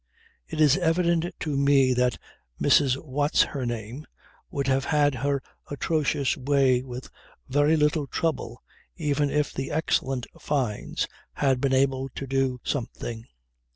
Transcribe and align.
It 0.47 0.59
is 0.59 0.79
evident 0.79 1.27
to 1.41 1.55
me 1.55 1.93
that 1.93 2.17
Mrs. 2.59 2.95
What's 3.05 3.43
her 3.43 3.67
name 3.67 4.07
would 4.49 4.65
have 4.65 4.85
had 4.85 5.13
her 5.13 5.43
atrocious 5.69 6.35
way 6.35 6.81
with 6.81 7.11
very 7.47 7.77
little 7.77 8.07
trouble 8.07 8.63
even 8.95 9.29
if 9.29 9.53
the 9.53 9.69
excellent 9.69 10.25
Fynes 10.39 11.07
had 11.33 11.61
been 11.61 11.73
able 11.73 12.09
to 12.15 12.25
do 12.25 12.59
something. 12.63 13.27